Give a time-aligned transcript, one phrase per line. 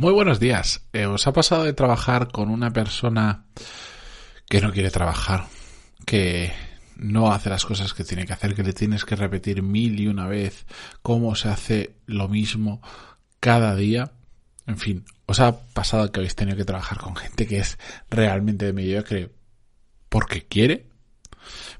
[0.00, 0.86] Muy buenos días.
[0.92, 3.46] Eh, ¿Os ha pasado de trabajar con una persona
[4.48, 5.46] que no quiere trabajar?
[6.06, 6.52] Que
[6.94, 10.06] no hace las cosas que tiene que hacer, que le tienes que repetir mil y
[10.06, 10.66] una vez
[11.02, 12.80] cómo se hace lo mismo
[13.40, 14.12] cada día.
[14.68, 17.76] En fin, ¿os ha pasado que habéis tenido que trabajar con gente que es
[18.08, 19.34] realmente de mediocre
[20.08, 20.87] porque quiere?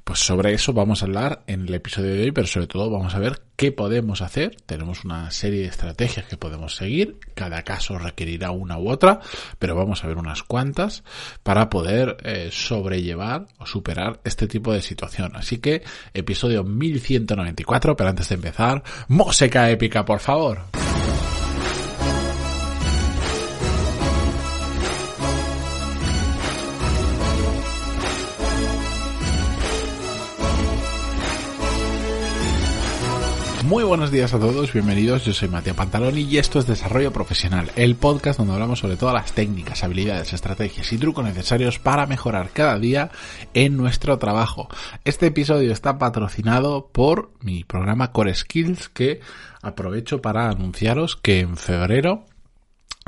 [0.09, 3.15] Pues sobre eso vamos a hablar en el episodio de hoy, pero sobre todo vamos
[3.15, 4.57] a ver qué podemos hacer.
[4.65, 7.19] Tenemos una serie de estrategias que podemos seguir.
[7.35, 9.21] Cada caso requerirá una u otra,
[9.59, 11.05] pero vamos a ver unas cuantas
[11.43, 15.33] para poder eh, sobrellevar o superar este tipo de situación.
[15.37, 15.83] Así que
[16.15, 20.63] episodio 1194, pero antes de empezar, música épica, por favor.
[33.69, 35.27] Muy buenos días a todos, bienvenidos.
[35.27, 39.15] Yo soy Matías Pantaloni y esto es Desarrollo Profesional, el podcast donde hablamos sobre todas
[39.15, 43.11] las técnicas, habilidades, estrategias y trucos necesarios para mejorar cada día
[43.53, 44.71] en nuestro trabajo.
[45.05, 49.21] Este episodio está patrocinado por mi programa Core Skills que
[49.61, 52.25] aprovecho para anunciaros que en febrero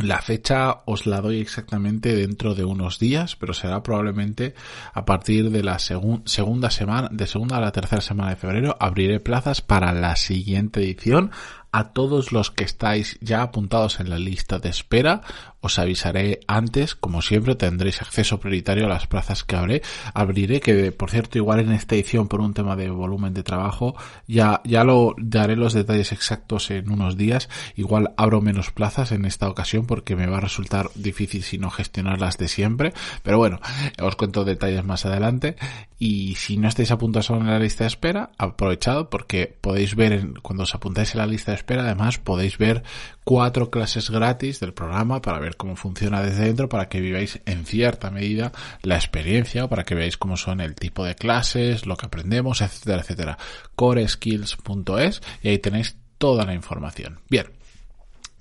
[0.02, 4.54] la fecha os la doy exactamente dentro de unos días, pero será probablemente
[4.92, 9.20] a partir de la segunda semana, de segunda a la tercera semana de febrero, abriré
[9.20, 11.30] plazas para la siguiente edición
[11.72, 15.22] a todos los que estáis ya apuntados en la lista de espera.
[15.62, 19.82] Os avisaré antes, como siempre tendréis acceso prioritario a las plazas que abré.
[20.14, 23.94] Abriré, que por cierto igual en esta edición por un tema de volumen de trabajo,
[24.26, 27.50] ya, ya lo daré los detalles exactos en unos días.
[27.76, 31.70] Igual abro menos plazas en esta ocasión porque me va a resultar difícil si no
[31.70, 32.94] gestionarlas de siempre.
[33.22, 33.60] Pero bueno,
[34.00, 35.56] os cuento detalles más adelante.
[35.98, 40.32] Y si no estáis apuntados en la lista de espera, aprovechado porque podéis ver en,
[40.40, 42.82] cuando os apuntáis en la lista de espera, además podéis ver
[43.24, 47.64] cuatro clases gratis del programa para ver cómo funciona desde dentro, para que viváis en
[47.64, 51.96] cierta medida la experiencia o para que veáis cómo son el tipo de clases, lo
[51.96, 53.38] que aprendemos, etcétera, etcétera.
[53.76, 57.20] coreskills.es y ahí tenéis toda la información.
[57.28, 57.59] Bien.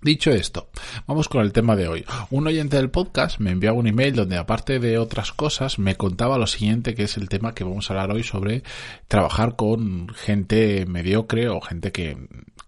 [0.01, 0.69] Dicho esto,
[1.07, 2.05] vamos con el tema de hoy.
[2.29, 6.37] Un oyente del podcast me enviaba un email donde aparte de otras cosas me contaba
[6.37, 8.63] lo siguiente que es el tema que vamos a hablar hoy sobre
[9.09, 12.15] trabajar con gente mediocre o gente que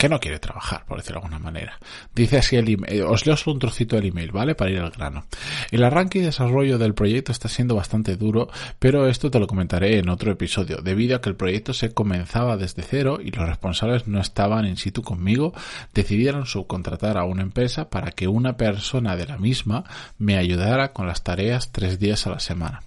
[0.01, 1.77] que no quiere trabajar, por decirlo de alguna manera.
[2.15, 4.55] Dice así el email, os leo solo un trocito del email, ¿vale?
[4.55, 5.25] Para ir al grano.
[5.69, 8.49] El arranque y desarrollo del proyecto está siendo bastante duro,
[8.79, 12.57] pero esto te lo comentaré en otro episodio, debido a que el proyecto se comenzaba
[12.57, 15.53] desde cero y los responsables no estaban in situ conmigo,
[15.93, 19.83] decidieron subcontratar a una empresa para que una persona de la misma
[20.17, 22.83] me ayudara con las tareas tres días a la semana.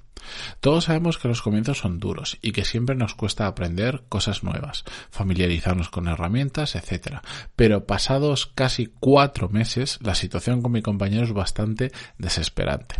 [0.60, 4.84] Todos sabemos que los comienzos son duros y que siempre nos cuesta aprender cosas nuevas,
[5.10, 7.18] familiarizarnos con herramientas, etc.
[7.56, 12.96] Pero pasados casi cuatro meses, la situación con mi compañero es bastante desesperante.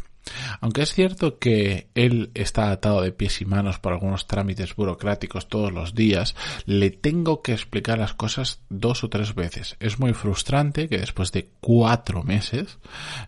[0.61, 5.49] Aunque es cierto que él está atado de pies y manos por algunos trámites burocráticos
[5.49, 6.35] todos los días,
[6.67, 9.77] le tengo que explicar las cosas dos o tres veces.
[9.81, 12.79] Es muy frustrante que después de cuatro meses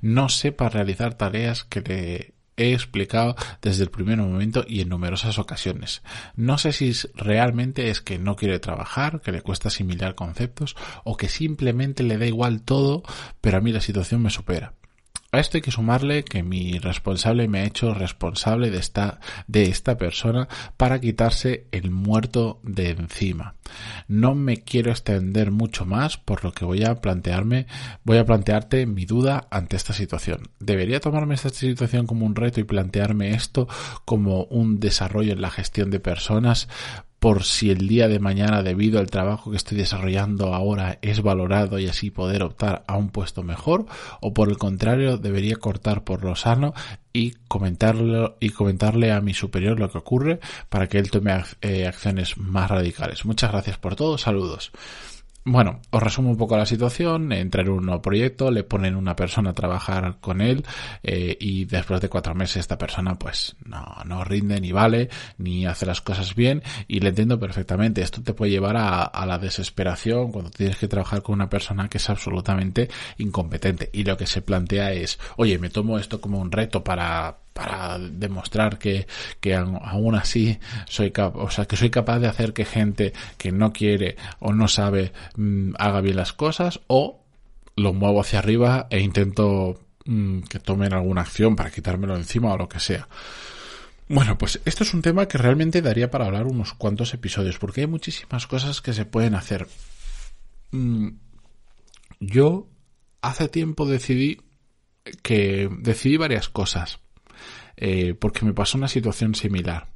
[0.00, 5.38] no sepa realizar tareas que le he explicado desde el primer momento y en numerosas
[5.38, 6.02] ocasiones.
[6.34, 10.74] No sé si realmente es que no quiere trabajar, que le cuesta asimilar conceptos
[11.04, 13.02] o que simplemente le da igual todo,
[13.40, 14.72] pero a mí la situación me supera.
[15.32, 19.64] A esto hay que sumarle que mi responsable me ha hecho responsable de esta, de
[19.64, 23.54] esta persona para quitarse el muerto de encima.
[24.08, 27.66] No me quiero extender mucho más, por lo que voy a plantearme,
[28.04, 30.50] voy a plantearte mi duda ante esta situación.
[30.60, 33.68] ¿Debería tomarme esta situación como un reto y plantearme esto
[34.04, 36.68] como un desarrollo en la gestión de personas
[37.26, 41.80] por si el día de mañana debido al trabajo que estoy desarrollando ahora es valorado
[41.80, 43.86] y así poder optar a un puesto mejor
[44.20, 46.72] o por el contrario debería cortar por lo sano
[47.12, 50.38] y comentarlo y comentarle a mi superior lo que ocurre
[50.68, 51.32] para que él tome
[51.62, 53.24] eh, acciones más radicales.
[53.24, 54.70] Muchas gracias por todo, saludos.
[55.46, 57.32] Bueno, os resumo un poco la situación.
[57.32, 60.64] Entra en un nuevo proyecto, le ponen una persona a trabajar con él
[61.04, 65.08] eh, y después de cuatro meses esta persona pues no, no rinde ni vale
[65.38, 68.02] ni hace las cosas bien y le entiendo perfectamente.
[68.02, 71.88] Esto te puede llevar a, a la desesperación cuando tienes que trabajar con una persona
[71.88, 72.88] que es absolutamente
[73.18, 77.45] incompetente y lo que se plantea es, oye, me tomo esto como un reto para
[77.56, 79.06] para demostrar que,
[79.40, 83.50] que aún así soy capaz, o sea, que soy capaz de hacer que gente que
[83.50, 87.24] no quiere o no sabe mm, haga bien las cosas o
[87.74, 92.58] lo muevo hacia arriba e intento mm, que tomen alguna acción para quitármelo encima o
[92.58, 93.08] lo que sea.
[94.06, 97.80] Bueno, pues esto es un tema que realmente daría para hablar unos cuantos episodios, porque
[97.80, 99.66] hay muchísimas cosas que se pueden hacer.
[100.72, 101.08] Mm,
[102.20, 102.68] yo
[103.22, 104.42] hace tiempo decidí
[105.22, 107.00] que decidí varias cosas.
[107.76, 109.90] Eh, porque me pasó una situación similar.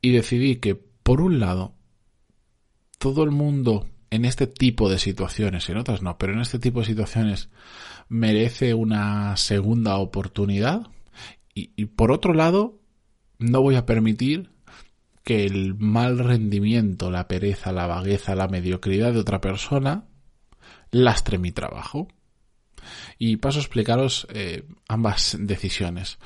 [0.00, 1.74] Y decidí que, por un lado,
[2.98, 6.80] todo el mundo en este tipo de situaciones, en otras no, pero en este tipo
[6.80, 7.50] de situaciones
[8.08, 10.88] merece una segunda oportunidad.
[11.54, 12.80] Y, por otro lado,
[13.38, 14.50] no voy a permitir
[15.24, 20.04] que el mal rendimiento, la pereza, la vagueza, la mediocridad de otra persona
[20.90, 22.08] lastre mi trabajo.
[23.18, 26.18] Y paso a explicaros eh, ambas decisiones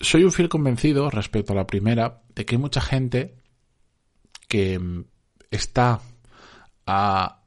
[0.00, 3.36] soy un fiel convencido respecto a la primera de que hay mucha gente
[4.48, 5.04] que mm,
[5.50, 6.00] está
[6.86, 7.42] a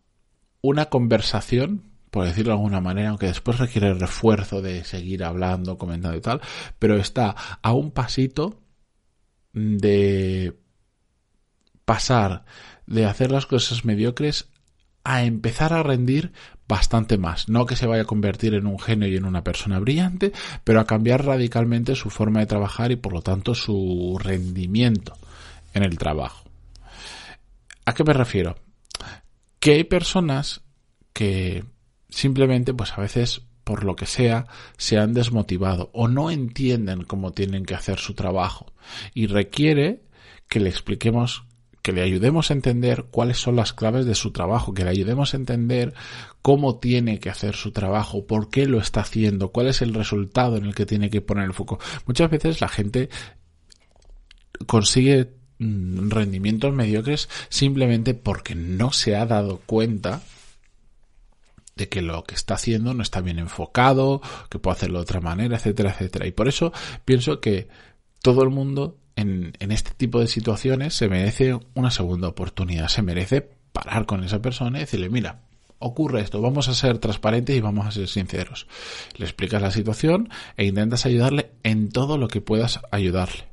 [0.62, 6.18] una conversación, por decirlo de alguna manera, aunque después requiere refuerzo de seguir hablando, comentando
[6.18, 6.42] y tal,
[6.80, 8.60] pero está a un pasito
[9.54, 10.58] de
[11.86, 12.46] pasar
[12.86, 14.50] de hacer las cosas mediocres
[15.04, 16.32] a empezar a rendir
[16.68, 17.50] bastante más.
[17.50, 20.32] No que se vaya a convertir en un genio y en una persona brillante,
[20.64, 25.18] pero a cambiar radicalmente su forma de trabajar y por lo tanto su rendimiento
[25.74, 26.50] en el trabajo.
[27.86, 28.58] ¿A qué me refiero?
[29.60, 30.62] Que hay personas
[31.14, 31.64] que
[32.10, 34.48] simplemente, pues a veces por lo que sea,
[34.78, 38.72] se han desmotivado o no entienden cómo tienen que hacer su trabajo
[39.14, 40.04] y requiere
[40.48, 41.44] que le expliquemos
[41.88, 45.34] que le ayudemos a entender cuáles son las claves de su trabajo, que le ayudemos
[45.34, 45.94] a entender
[46.42, 50.58] cómo tiene que hacer su trabajo, por qué lo está haciendo, cuál es el resultado
[50.58, 51.80] en el que tiene que poner el foco.
[52.06, 53.08] Muchas veces la gente
[54.66, 60.24] consigue mm, rendimientos mediocres simplemente porque no se ha dado cuenta
[61.78, 65.22] de que lo que está haciendo no está bien enfocado, que puede hacerlo de otra
[65.22, 66.28] manera, etcétera, etcétera.
[66.28, 66.74] Y por eso
[67.06, 67.70] pienso que
[68.22, 73.50] todo el mundo en, este tipo de situaciones se merece una segunda oportunidad, se merece
[73.74, 75.42] parar con esa persona y decirle, mira,
[75.80, 78.68] ocurre esto, vamos a ser transparentes y vamos a ser sinceros.
[79.18, 83.46] Le explicas la situación e intentas ayudarle en todo lo que puedas ayudarle.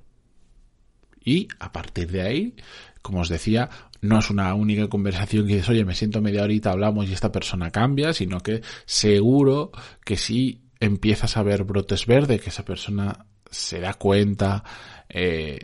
[1.24, 2.54] Y a partir de ahí,
[3.00, 3.70] como os decía,
[4.02, 7.32] no es una única conversación que dices, oye, me siento media horita, hablamos y esta
[7.32, 9.72] persona cambia, sino que seguro
[10.04, 14.64] que si empiezas a ver brotes verdes, que esa persona se da cuenta,
[15.14, 15.58] eh,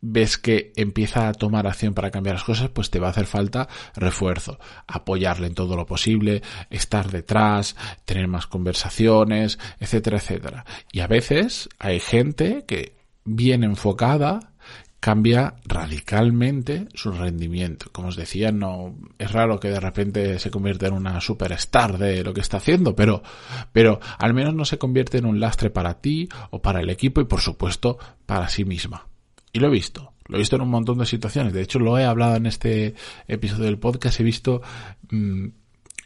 [0.00, 3.26] ves que empieza a tomar acción para cambiar las cosas, pues te va a hacer
[3.26, 10.64] falta refuerzo, apoyarle en todo lo posible, estar detrás, tener más conversaciones, etcétera, etcétera.
[10.92, 12.94] Y a veces hay gente que
[13.24, 14.52] bien enfocada
[15.06, 17.86] cambia radicalmente su rendimiento.
[17.92, 22.24] Como os decía, no es raro que de repente se convierta en una superstar de
[22.24, 23.22] lo que está haciendo, pero
[23.72, 27.20] pero al menos no se convierte en un lastre para ti o para el equipo
[27.20, 29.06] y por supuesto para sí misma.
[29.52, 30.12] Y lo he visto.
[30.26, 31.52] Lo he visto en un montón de situaciones.
[31.52, 32.96] De hecho, lo he hablado en este
[33.28, 34.18] episodio del podcast.
[34.18, 34.60] He visto
[35.12, 35.46] mm,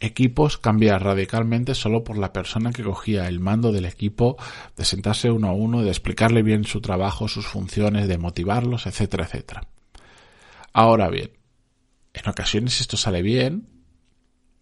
[0.01, 4.35] equipos cambiar radicalmente solo por la persona que cogía el mando del equipo,
[4.75, 9.25] de sentarse uno a uno, de explicarle bien su trabajo, sus funciones, de motivarlos, etcétera,
[9.25, 9.67] etcétera.
[10.73, 11.31] Ahora bien,
[12.13, 13.69] en ocasiones esto sale bien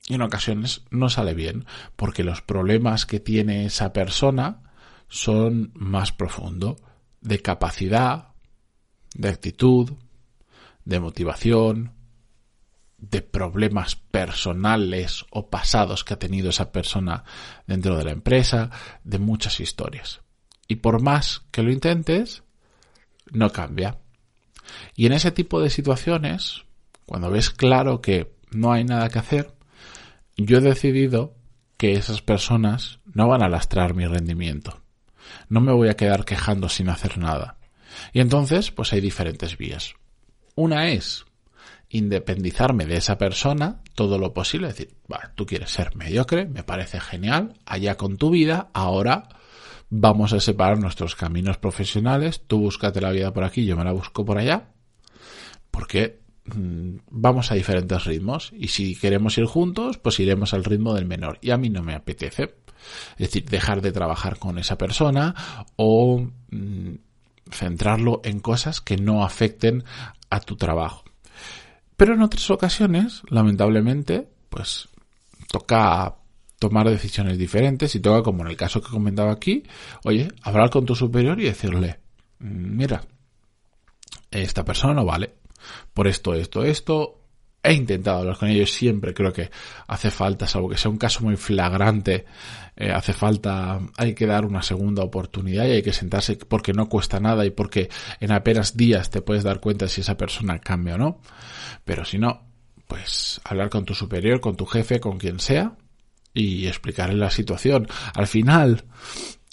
[0.08, 1.66] y en ocasiones no sale bien,
[1.96, 4.74] porque los problemas que tiene esa persona
[5.08, 6.78] son más profundos,
[7.22, 8.34] de capacidad,
[9.16, 9.94] de actitud,
[10.84, 11.99] de motivación,
[13.02, 17.24] de problemas personales o pasados que ha tenido esa persona
[17.68, 18.70] dentro de la empresa,
[19.04, 20.22] de muchas historias.
[20.68, 22.44] Y por más que lo intentes,
[23.32, 23.98] no cambia.
[24.96, 26.66] Y en ese tipo de situaciones,
[27.06, 29.54] cuando ves claro que no hay nada que hacer,
[30.38, 31.36] yo he decidido
[31.78, 34.82] que esas personas no van a lastrar mi rendimiento.
[35.48, 37.58] No me voy a quedar quejando sin hacer nada.
[38.14, 39.96] Y entonces, pues hay diferentes vías.
[40.56, 41.26] Una es
[41.90, 44.68] independizarme de esa persona todo lo posible.
[44.68, 44.96] Decir,
[45.36, 49.28] tú quieres ser mediocre, me parece genial, allá con tu vida, ahora
[49.90, 53.92] vamos a separar nuestros caminos profesionales, tú búscate la vida por aquí, yo me la
[53.92, 54.70] busco por allá,
[55.72, 60.94] porque mm, vamos a diferentes ritmos y si queremos ir juntos, pues iremos al ritmo
[60.94, 62.56] del menor y a mí no me apetece.
[63.18, 65.36] Es decir, dejar de trabajar con esa persona
[65.76, 66.94] o mm,
[67.52, 69.84] centrarlo en cosas que no afecten
[70.30, 71.04] a tu trabajo.
[72.00, 74.88] Pero en otras ocasiones, lamentablemente, pues
[75.52, 76.16] toca
[76.58, 79.64] tomar decisiones diferentes y toca, como en el caso que comentaba aquí,
[80.06, 82.00] oye, hablar con tu superior y decirle,
[82.40, 83.02] mm, mira,
[84.32, 85.34] esta persona no vale,
[85.94, 87.19] por esto, esto, esto,
[87.62, 89.50] he intentado hablar con ellos siempre, creo que
[89.88, 92.26] hace falta, salvo que sea un caso muy flagrante,
[92.76, 96.88] eh, hace falta, hay que dar una segunda oportunidad y hay que sentarse porque no
[96.88, 97.90] cuesta nada y porque
[98.22, 101.22] en apenas días te puedes dar cuenta si esa persona cambia o no.
[101.84, 102.48] Pero si no,
[102.88, 105.76] pues hablar con tu superior, con tu jefe, con quien sea
[106.34, 107.88] y explicarle la situación.
[108.14, 108.86] Al final,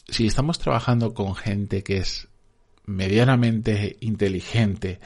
[0.08, 2.28] si estamos trabajando con gente que es
[2.84, 5.00] medianamente inteligente,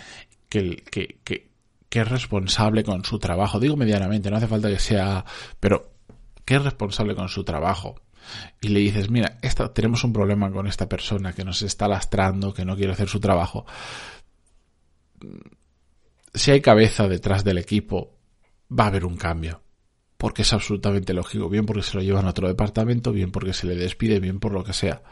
[0.49, 1.50] que, que, que,
[1.91, 3.61] que es responsable con su trabajo.
[3.61, 5.25] Digo medianamente, no hace falta que sea,
[5.59, 5.91] pero
[6.47, 8.01] que es responsable con su trabajo.
[8.61, 12.55] Y le dices, mira, esta, tenemos un problema con esta persona que nos está lastrando,
[12.55, 13.67] que no quiere hacer su trabajo.
[16.33, 18.17] Si hay cabeza detrás del equipo,
[18.71, 19.61] va a haber un cambio.
[20.17, 21.49] Porque es absolutamente lógico.
[21.49, 24.53] Bien porque se lo llevan a otro departamento, bien porque se le despide, bien por
[24.53, 25.03] lo que sea.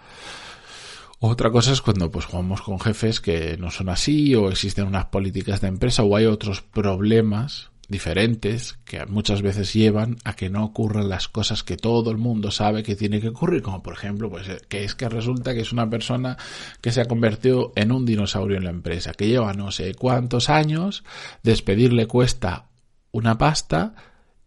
[1.20, 5.06] Otra cosa es cuando pues jugamos con jefes que no son así o existen unas
[5.06, 10.62] políticas de empresa o hay otros problemas diferentes que muchas veces llevan a que no
[10.62, 14.30] ocurran las cosas que todo el mundo sabe que tiene que ocurrir, como por ejemplo,
[14.30, 16.36] pues que es que resulta que es una persona
[16.80, 20.50] que se ha convertido en un dinosaurio en la empresa, que lleva no sé cuántos
[20.50, 21.02] años,
[21.42, 22.68] despedirle cuesta
[23.10, 23.94] una pasta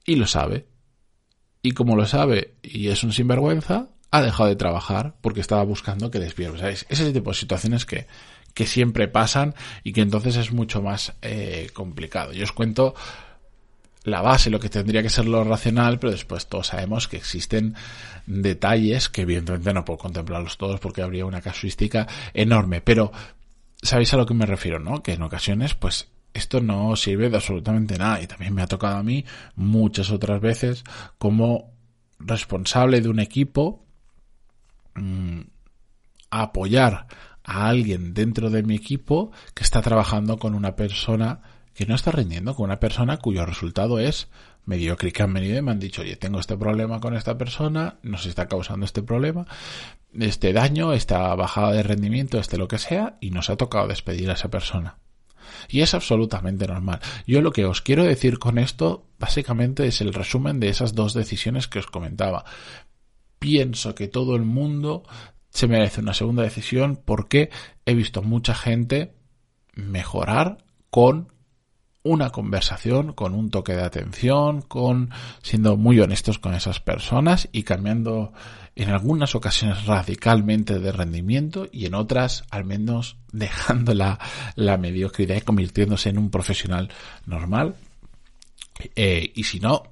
[0.06, 0.68] y lo sabe.
[1.64, 6.12] Y como lo sabe y es un sinvergüenza, ha dejado de trabajar porque estaba buscando
[6.12, 6.60] que despierta.
[6.60, 6.86] ¿sabes?
[6.90, 8.08] Ese tipo de situaciones que,
[8.54, 12.34] que siempre pasan y que entonces es mucho más eh, complicado.
[12.34, 12.94] Yo os cuento
[14.04, 17.76] la base, lo que tendría que ser lo racional, pero después todos sabemos que existen
[18.26, 23.12] detalles que evidentemente no puedo contemplarlos todos porque habría una casuística enorme, pero
[23.82, 25.04] sabéis a lo que me refiero, ¿no?
[25.04, 28.98] Que en ocasiones, pues, esto no sirve de absolutamente nada y también me ha tocado
[28.98, 29.26] a mí
[29.56, 30.84] muchas otras veces
[31.18, 31.72] como
[32.20, 33.86] responsable de un equipo
[36.32, 37.08] apoyar
[37.44, 41.42] a alguien dentro de mi equipo que está trabajando con una persona
[41.74, 44.30] que no está rindiendo, con una persona cuyo resultado es
[44.66, 47.98] mediocre que han venido y me han dicho, oye, tengo este problema con esta persona,
[48.04, 49.46] nos está causando este problema,
[50.18, 54.30] este daño, esta bajada de rendimiento, este lo que sea, y nos ha tocado despedir
[54.30, 54.98] a esa persona.
[55.68, 57.00] Y es absolutamente normal.
[57.26, 61.14] Yo lo que os quiero decir con esto, básicamente, es el resumen de esas dos
[61.14, 62.46] decisiones que os comentaba
[63.42, 65.02] pienso que todo el mundo
[65.52, 67.50] se merece una segunda decisión porque
[67.86, 69.14] he visto mucha gente
[69.74, 70.58] mejorar
[70.90, 71.32] con
[72.04, 75.12] una conversación, con un toque de atención, con
[75.44, 78.34] siendo muy honestos con esas personas y cambiando
[78.76, 84.18] en algunas ocasiones radicalmente de rendimiento y en otras al menos dejando la,
[84.56, 86.90] mediocridad y convirtiéndose en un profesional
[87.26, 87.76] normal.
[88.96, 89.84] Eh, y si no,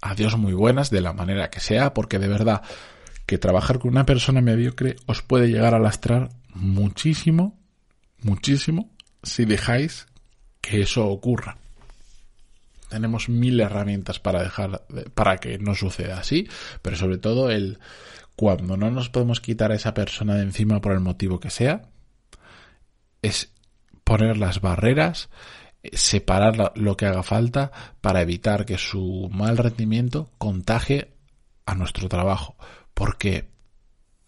[0.00, 2.62] adiós muy buenas de la manera que sea, porque de verdad
[3.26, 7.58] que trabajar con una persona mediocre os puede llegar a lastrar muchísimo,
[8.22, 8.90] muchísimo,
[9.22, 10.06] si dejáis
[10.60, 11.58] que eso ocurra.
[12.88, 16.48] Tenemos mil herramientas para dejar, para que no suceda así,
[16.82, 17.80] pero sobre todo el
[18.36, 21.88] cuando no nos podemos quitar a esa persona de encima por el motivo que sea,
[23.22, 23.50] es
[24.04, 25.30] poner las barreras,
[25.92, 31.12] separar lo que haga falta para evitar que su mal rendimiento contagie
[31.64, 32.56] a nuestro trabajo,
[32.96, 33.44] porque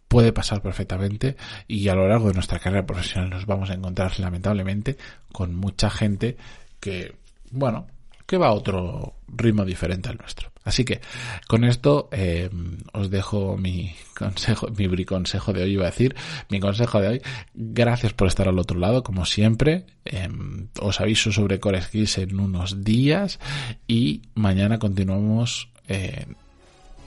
[0.09, 4.21] puede pasar perfectamente y a lo largo de nuestra carrera profesional nos vamos a encontrar
[4.21, 4.99] lamentablemente
[5.33, 6.37] con mucha gente
[6.79, 7.15] que,
[7.51, 7.87] bueno,
[8.27, 10.53] que va a otro ritmo diferente al nuestro.
[10.65, 11.01] Así que
[11.47, 12.51] con esto eh,
[12.93, 16.15] os dejo mi consejo, mi consejo de hoy, iba a decir,
[16.51, 17.23] mi consejo de hoy.
[17.55, 19.87] Gracias por estar al otro lado, como siempre.
[20.05, 23.41] Em, os aviso sobre Core Skills en unos días
[23.87, 26.27] y mañana continuamos, eh,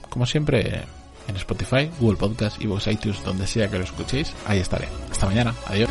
[0.08, 0.82] como siempre,
[1.28, 4.32] en Spotify, Google Podcast, y vos iTunes, donde sea que lo escuchéis.
[4.46, 4.88] Ahí estaré.
[5.10, 5.54] Hasta mañana.
[5.66, 5.90] Adiós.